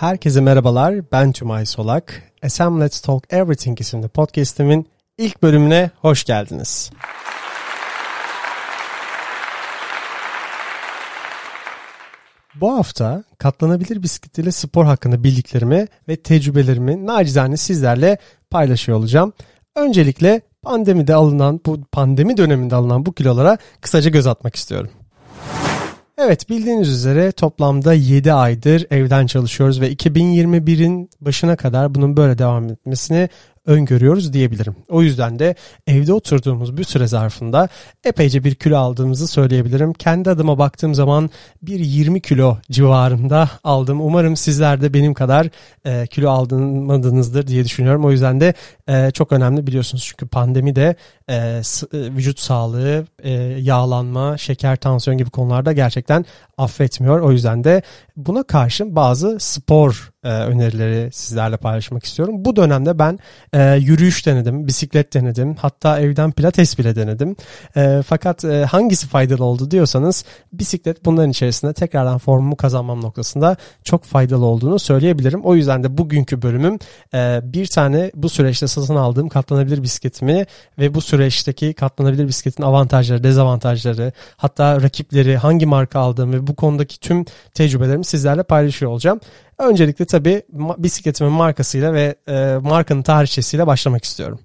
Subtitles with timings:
[0.00, 2.22] Herkese merhabalar, ben Tümay Solak.
[2.48, 4.88] SM Let's Talk Everything isimli podcastimin
[5.18, 6.90] ilk bölümüne hoş geldiniz.
[12.54, 18.18] Bu hafta katlanabilir bisiklet spor hakkında bildiklerimi ve tecrübelerimi nacizane sizlerle
[18.50, 19.32] paylaşıyor olacağım.
[19.76, 24.90] Öncelikle pandemide alınan bu pandemi döneminde alınan bu kilolara kısaca göz atmak istiyorum.
[26.18, 32.68] Evet bildiğiniz üzere toplamda 7 aydır evden çalışıyoruz ve 2021'in başına kadar bunun böyle devam
[32.68, 33.28] etmesini
[33.66, 34.76] öngörüyoruz diyebilirim.
[34.88, 35.54] O yüzden de
[35.86, 37.68] evde oturduğumuz bir süre zarfında
[38.04, 39.92] epeyce bir kilo aldığımızı söyleyebilirim.
[39.92, 41.30] Kendi adıma baktığım zaman
[41.62, 44.00] bir 20 kilo civarında aldım.
[44.00, 45.48] Umarım sizler de benim kadar
[45.84, 48.04] e, kilo aldırmadınızdır diye düşünüyorum.
[48.04, 48.54] O yüzden de
[48.88, 50.96] e, çok önemli biliyorsunuz çünkü pandemi de
[51.28, 51.62] e, e,
[51.92, 56.24] vücut sağlığı, e, yağlanma, şeker, tansiyon gibi konularda gerçekten
[56.58, 57.20] affetmiyor.
[57.20, 57.82] O yüzden de
[58.16, 62.34] buna karşın bazı spor e, önerileri sizlerle paylaşmak istiyorum.
[62.38, 63.18] Bu dönemde ben
[63.52, 67.36] e, yürüyüş denedim, bisiklet denedim, hatta evden pilates bile denedim.
[67.76, 74.04] E, fakat e, hangisi faydalı oldu diyorsanız bisiklet bunların içerisinde tekrardan formumu kazanmam noktasında çok
[74.04, 75.40] faydalı olduğunu söyleyebilirim.
[75.44, 76.78] O yüzden de bugünkü bölümüm
[77.14, 80.46] e, bir tane bu süreçte satın aldığım katlanabilir bisikletimi
[80.78, 87.00] ve bu süreçteki katlanabilir bisikletin avantajları, dezavantajları, hatta rakipleri, hangi marka aldığım ve bu konudaki
[87.00, 87.24] tüm
[87.54, 89.20] tecrübelerimi sizlerle paylaşıyor olacağım.
[89.58, 90.42] Öncelikle tabii
[90.78, 94.40] bisikletimin markasıyla ve e, markanın tarihçesiyle başlamak istiyorum.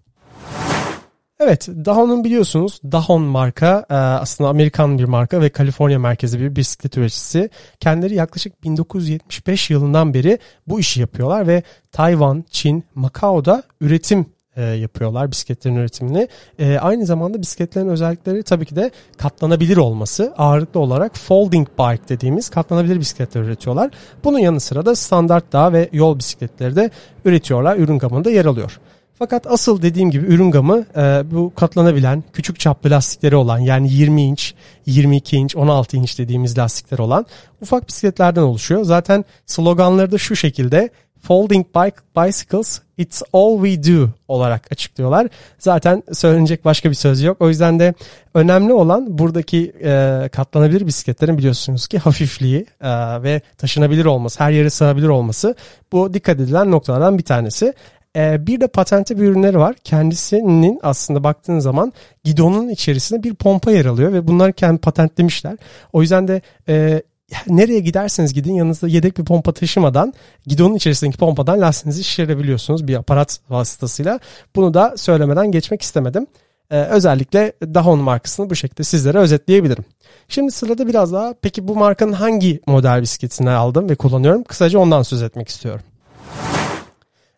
[1.44, 6.98] Evet, Dahon'un biliyorsunuz Dahon marka e, aslında Amerikan bir marka ve Kaliforniya merkezi bir bisiklet
[6.98, 7.50] üreticisi.
[7.80, 15.32] Kendileri yaklaşık 1975 yılından beri bu işi yapıyorlar ve Tayvan, Çin, Macao'da üretim e, yapıyorlar
[15.32, 16.28] bisikletlerin üretimini.
[16.60, 20.34] E, aynı zamanda bisikletlerin özellikleri tabii ki de katlanabilir olması.
[20.38, 23.92] Ağırlıklı olarak folding bike dediğimiz katlanabilir bisikletler üretiyorlar.
[24.24, 26.92] Bunun yanı sıra da standart dağ ve yol bisikletleri de
[27.26, 27.78] üretiyorlar.
[27.78, 28.80] Ürün gamında yer alıyor.
[29.22, 34.22] Fakat asıl dediğim gibi ürün gamı e, bu katlanabilen küçük çaplı lastikleri olan yani 20
[34.22, 34.54] inç,
[34.86, 37.26] 22 inç, 16 inç dediğimiz lastikler olan
[37.62, 38.84] ufak bisikletlerden oluşuyor.
[38.84, 40.90] Zaten sloganları da şu şekilde
[41.22, 45.28] Folding Bike Bicycles It's All We Do olarak açıklıyorlar.
[45.60, 47.38] Zaten söylenecek başka bir söz yok.
[47.40, 47.94] O yüzden de
[48.34, 52.90] önemli olan buradaki e, katlanabilir bisikletlerin biliyorsunuz ki hafifliği e,
[53.24, 55.56] ve taşınabilir olması, her yere sığabilir olması
[55.92, 57.74] bu dikkat edilen noktalardan bir tanesi.
[58.16, 59.76] E, bir de patentli bir ürünleri var.
[59.84, 61.94] Kendisinin aslında baktığın zaman
[62.24, 65.58] gidonun içerisinde bir pompa yer alıyor ve bunlar kendi patentlemişler.
[65.94, 67.02] O yüzden de e,
[67.48, 70.14] nereye giderseniz gidin yanınızda yedek bir pompa taşımadan
[70.48, 74.20] gidonun içerisindeki pompadan lastiğinizi şişirebiliyorsunuz bir aparat vasıtasıyla.
[74.56, 76.28] Bunu da söylemeden geçmek istemedim.
[76.72, 79.86] Ee, özellikle Dahon markasını bu şekilde sizlere özetleyebilirim.
[80.28, 84.44] Şimdi sırada biraz daha peki bu markanın hangi model bisikletini aldım ve kullanıyorum?
[84.44, 85.82] Kısaca ondan söz etmek istiyorum.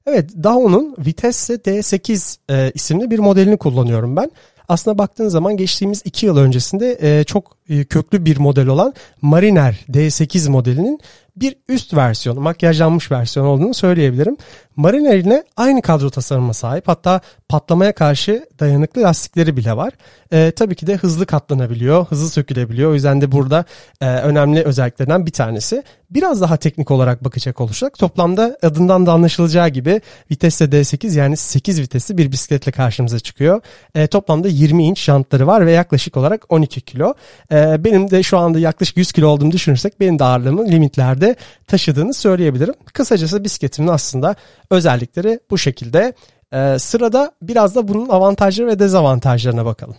[0.06, 4.32] Evet Dahon'un Vitesse D8 e, isimli bir modelini kullanıyorum ben.
[4.68, 9.86] Aslında baktığın zaman geçtiğimiz 2 yıl öncesinde e, çok e, köklü bir model olan Mariner
[9.90, 11.00] D8 modelinin
[11.36, 14.38] bir üst versiyonu, makyajlanmış versiyon olduğunu söyleyebilirim.
[14.76, 19.94] Mariner ile aynı kadro tasarıma sahip hatta patlamaya karşı dayanıklı lastikleri bile var.
[20.32, 22.92] E, tabii ki de hızlı katlanabiliyor, hızlı sökülebiliyor.
[22.92, 23.66] O yüzden de burada
[24.02, 25.84] e, önemli özelliklerinden bir tanesi.
[26.10, 31.82] Biraz daha teknik olarak bakacak olursak toplamda adından da anlaşılacağı gibi vitesle D8 yani 8
[31.82, 33.62] vitesli bir bisikletle karşımıza çıkıyor.
[33.96, 37.14] E, toplamda 20 inç jantları var ve yaklaşık olarak 12 kilo.
[37.54, 41.36] E, benim de şu anda yaklaşık 100 kilo olduğumu düşünürsek benim de ağırlığımın limitlerde
[41.68, 42.74] taşıdığını söyleyebilirim.
[42.94, 44.36] Kısacası bisikletimin aslında
[44.70, 46.14] özellikleri bu şekilde.
[46.54, 49.96] Ee, sırada biraz da bunun avantajları ve dezavantajlarına bakalım.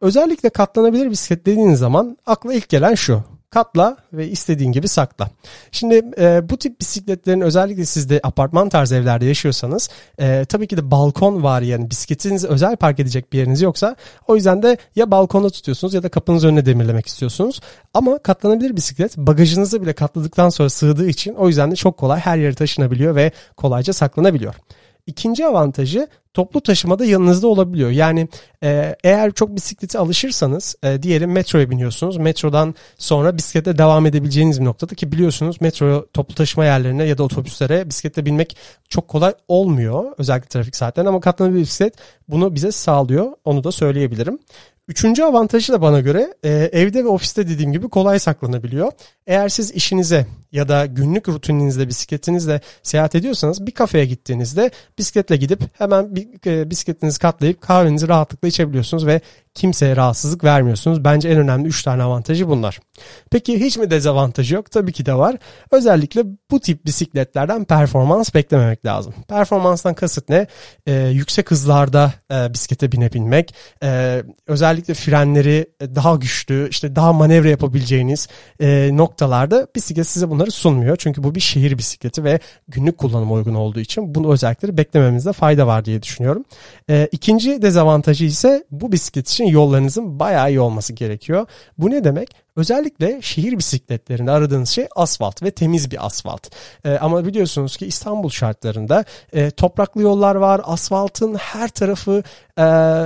[0.00, 3.22] Özellikle katlanabilir bisiklet dediğiniz zaman akla ilk gelen şu
[3.54, 5.30] katla ve istediğin gibi sakla.
[5.72, 10.76] Şimdi e, bu tip bisikletlerin özellikle siz de apartman tarzı evlerde yaşıyorsanız e, tabii ki
[10.76, 13.96] de balkon var yani bisikletinizi özel park edecek bir yeriniz yoksa
[14.28, 17.60] o yüzden de ya balkonda tutuyorsunuz ya da kapınız önüne demirlemek istiyorsunuz.
[17.94, 22.36] Ama katlanabilir bisiklet bagajınızı bile katladıktan sonra sığdığı için o yüzden de çok kolay her
[22.38, 24.54] yere taşınabiliyor ve kolayca saklanabiliyor.
[25.06, 27.90] İkinci avantajı toplu taşımada yanınızda olabiliyor.
[27.90, 28.28] Yani
[28.62, 32.16] e, eğer çok bisiklete alışırsanız e, diyelim metroya biniyorsunuz.
[32.16, 37.22] Metrodan sonra bisiklete devam edebileceğiniz bir noktada ki biliyorsunuz metro toplu taşıma yerlerine ya da
[37.22, 38.56] otobüslere bisikletle binmek
[38.88, 40.04] çok kolay olmuyor.
[40.18, 41.94] Özellikle trafik saatlerinde ama katlanabilir bisiklet
[42.28, 43.32] bunu bize sağlıyor.
[43.44, 44.38] Onu da söyleyebilirim.
[44.88, 48.92] Üçüncü avantajı da bana göre e, evde ve ofiste dediğim gibi kolay saklanabiliyor.
[49.26, 55.60] Eğer siz işinize ya da günlük rutininizde bisikletinizle seyahat ediyorsanız bir kafeye gittiğinizde bisikletle gidip
[55.78, 59.20] hemen bir e, bisikletinizi katlayıp kahvenizi rahatlıkla içebiliyorsunuz ve
[59.54, 61.04] kimseye rahatsızlık vermiyorsunuz.
[61.04, 62.80] Bence en önemli 3 tane avantajı bunlar.
[63.30, 64.70] Peki hiç mi dezavantajı yok?
[64.70, 65.36] Tabii ki de var.
[65.70, 69.14] Özellikle bu tip bisikletlerden performans beklememek lazım.
[69.28, 70.46] Performanstan kasıt ne?
[70.86, 74.22] Ee, yüksek hızlarda e, bisiklete binebilmek, e,
[74.74, 78.28] özellikle frenleri daha güçlü, işte daha manevra yapabileceğiniz
[78.60, 80.96] e, noktalarda bisiklet size bunları sunmuyor.
[80.96, 82.38] Çünkü bu bir şehir bisikleti ve
[82.68, 86.44] günlük kullanıma uygun olduğu için bunu özellikleri beklememizde fayda var diye düşünüyorum.
[86.90, 91.46] E, ikinci dezavantajı ise bu bisiklet için yollarınızın bayağı iyi olması gerekiyor.
[91.78, 92.43] Bu ne demek?
[92.56, 96.48] Özellikle şehir bisikletlerinde aradığınız şey asfalt ve temiz bir asfalt.
[96.84, 100.60] E, ama biliyorsunuz ki İstanbul şartlarında e, topraklı yollar var.
[100.64, 102.22] Asfaltın her tarafı
[102.58, 102.62] e,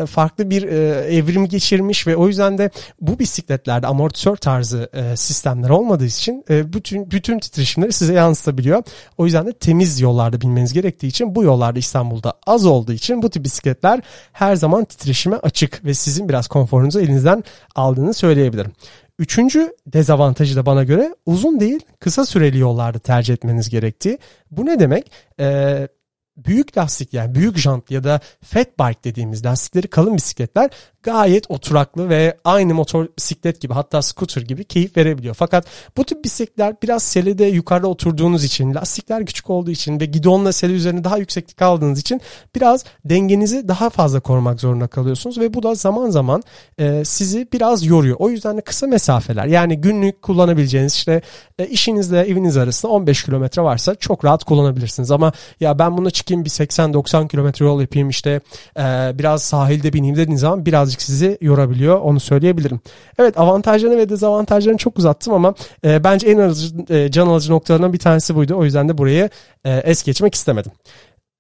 [0.06, 0.77] farklı bir e,
[1.17, 6.73] evrim geçirmiş ve o yüzden de bu bisikletlerde amortisör tarzı e, sistemler olmadığı için e,
[6.73, 8.83] bütün bütün titreşimleri size yansıtabiliyor.
[9.19, 13.31] O yüzden de temiz yollarda binmeniz gerektiği için bu yollarda İstanbul'da az olduğu için bu
[13.31, 14.00] tip bisikletler
[14.33, 18.73] her zaman titreşime açık ve sizin biraz konforunuzu elinizden aldığını söyleyebilirim.
[19.19, 24.19] Üçüncü dezavantajı da bana göre uzun değil kısa süreli yollarda tercih etmeniz gerektiği.
[24.50, 25.12] Bu ne demek?
[25.41, 25.88] Ee,
[26.37, 30.70] büyük lastik yani büyük jant ya da fat bike dediğimiz lastikleri kalın bisikletler
[31.03, 35.35] gayet oturaklı ve aynı motor bisiklet gibi hatta scooter gibi keyif verebiliyor.
[35.35, 35.67] Fakat
[35.97, 40.73] bu tip bisikletler biraz selede yukarıda oturduğunuz için, lastikler küçük olduğu için ve gidonla sele
[40.73, 42.21] üzerine daha yükseklik aldığınız için
[42.55, 46.43] biraz dengenizi daha fazla korumak zorunda kalıyorsunuz ve bu da zaman zaman
[46.79, 48.17] e, sizi biraz yoruyor.
[48.19, 51.23] O yüzden de kısa mesafeler yani günlük kullanabileceğiniz işte
[51.59, 55.11] e, işinizle eviniz arasında 15 kilometre varsa çok rahat kullanabilirsiniz.
[55.11, 58.41] Ama ya ben buna çıkayım bir 80-90 kilometre yol yapayım işte
[58.79, 58.83] e,
[59.15, 62.81] biraz sahilde bineyim dediğiniz zaman birazcık birazcık sizi yorabiliyor onu söyleyebilirim.
[63.19, 65.55] Evet avantajlarını ve dezavantajlarını çok uzattım ama
[65.85, 68.55] e, bence en alıcı, e, can alıcı noktalarından bir tanesi buydu.
[68.55, 69.31] O yüzden de burayı
[69.65, 70.73] e, es geçmek istemedim.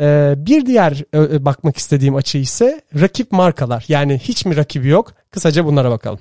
[0.00, 3.84] E, bir diğer e, bakmak istediğim açı ise rakip markalar.
[3.88, 5.12] Yani hiç mi rakibi yok?
[5.30, 6.20] Kısaca bunlara bakalım.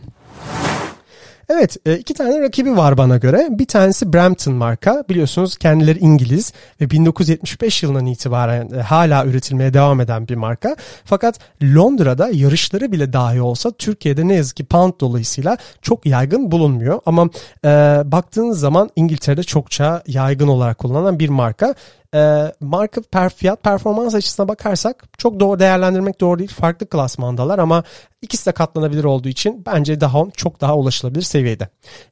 [1.49, 3.47] Evet e, iki tane rakibi var bana göre.
[3.51, 5.03] Bir tanesi Brampton marka.
[5.09, 10.75] Biliyorsunuz kendileri İngiliz ve 1975 yılından itibaren e, hala üretilmeye devam eden bir marka.
[11.05, 16.99] Fakat Londra'da yarışları bile dahi olsa Türkiye'de ne yazık ki pound dolayısıyla çok yaygın bulunmuyor.
[17.05, 17.29] Ama
[17.65, 17.69] e,
[18.05, 21.75] baktığınız zaman İngiltere'de çokça yaygın olarak kullanılan bir marka
[22.17, 26.51] e, marka per, fiyat performans açısına bakarsak çok doğru değerlendirmek doğru değil.
[26.53, 27.83] Farklı klasmandalar ama
[28.21, 31.69] ikisi de katlanabilir olduğu için bence Dahon çok daha ulaşılabilir seviyede.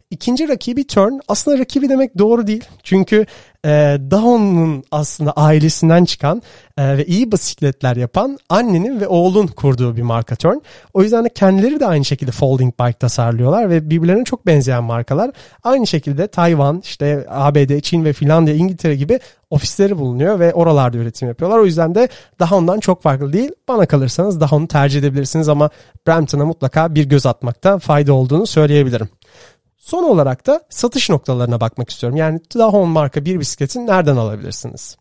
[0.10, 2.66] İkinci rakibi Turn aslında rakibi demek doğru değil.
[2.84, 3.26] Çünkü
[3.66, 6.42] e, Dahon'un aslında ailesinden çıkan
[6.78, 10.58] e, ve iyi bisikletler yapan annenin ve oğlun kurduğu bir marka Turn.
[10.94, 15.32] O yüzden de kendileri de aynı şekilde folding bike tasarlıyorlar ve birbirlerine çok benzeyen markalar.
[15.64, 19.20] Aynı şekilde Tayvan, işte ABD, Çin ve Finlandiya, İngiltere gibi
[19.50, 21.60] ofisleri bulunuyor ve oralarda üretim yapıyorlar.
[21.60, 22.10] O yüzden de
[22.40, 23.52] Dahon'dan çok farklı değil.
[23.68, 25.70] Bana kalırsanız Dahon'u tercih edebilirsiniz ama
[26.08, 29.10] Brampton'a mutlaka bir göz atmakta fayda olduğunu söyleyebilirim.
[29.86, 32.18] Son olarak da satış noktalarına bakmak istiyorum.
[32.18, 34.98] Yani Dahon marka bir bisikletin nereden alabilirsiniz?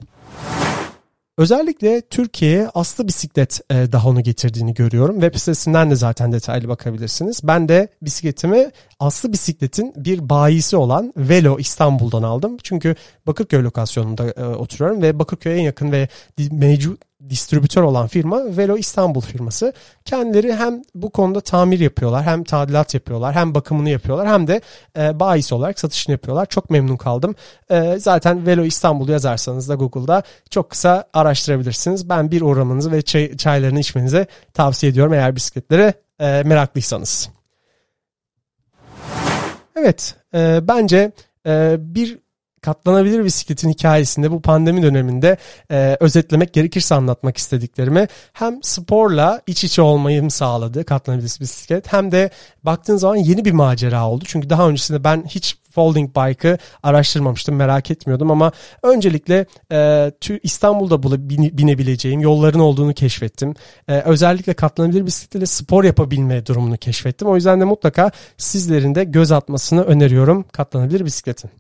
[1.39, 5.21] Özellikle Türkiye'ye aslı bisiklet e, Dahon'u getirdiğini görüyorum.
[5.21, 7.41] Web sitesinden de zaten detaylı bakabilirsiniz.
[7.45, 8.71] Ben de bisikletimi
[9.01, 12.57] aslı bisikletin bir bayisi olan Velo İstanbul'dan aldım.
[12.63, 12.97] Çünkü
[13.27, 16.09] Bakırköy lokasyonunda e, oturuyorum ve Bakırköy'e en yakın ve
[16.51, 17.01] mevcut
[17.31, 19.73] distribütör olan firma Velo İstanbul firması.
[20.05, 24.61] Kendileri hem bu konuda tamir yapıyorlar, hem tadilat yapıyorlar, hem bakımını yapıyorlar, hem de
[24.99, 26.47] e, bahis olarak satışını yapıyorlar.
[26.47, 27.35] Çok memnun kaldım.
[27.71, 32.09] E, zaten Velo İstanbul yazarsanız da Google'da çok kısa araştırabilirsiniz.
[32.09, 37.29] Ben bir uğramanızı ve çay, çaylarını içmenizi tavsiye ediyorum eğer bisikletlere e, meraklıysanız.
[39.77, 41.13] Evet, e, bence
[41.47, 42.24] e, bir
[42.65, 45.37] katlanabilir bisikletin hikayesinde bu pandemi döneminde
[45.71, 52.31] e, özetlemek gerekirse anlatmak istediklerimi hem sporla iç içe olmayı sağladı katlanabilir bisiklet hem de
[52.63, 54.25] baktığın zaman yeni bir macera oldu.
[54.27, 58.53] Çünkü daha öncesinde ben hiç folding bike'ı araştırmamıştım merak etmiyordum ama
[58.83, 60.11] öncelikle e,
[60.43, 61.03] İstanbul'da
[61.59, 63.55] binebileceğim yolların olduğunu keşfettim.
[63.89, 67.29] E, özellikle katlanabilir bisikletle spor yapabilme durumunu keşfettim.
[67.29, 71.51] O yüzden de mutlaka sizlerin de göz atmasını öneriyorum katlanabilir bisikletin.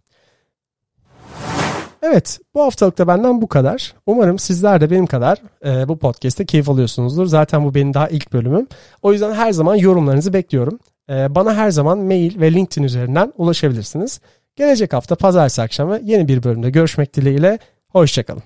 [2.07, 3.95] Evet bu haftalıkta benden bu kadar.
[4.07, 7.27] Umarım sizler de benim kadar e, bu podcast'te keyif alıyorsunuzdur.
[7.27, 8.67] Zaten bu benim daha ilk bölümüm.
[9.03, 10.79] O yüzden her zaman yorumlarınızı bekliyorum.
[11.11, 14.21] E, bana her zaman mail ve LinkedIn üzerinden ulaşabilirsiniz.
[14.57, 17.59] Gelecek hafta pazartesi akşamı yeni bir bölümde görüşmek dileğiyle.
[17.89, 18.43] Hoşçakalın.